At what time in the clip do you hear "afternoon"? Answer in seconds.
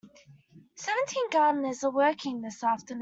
2.63-2.99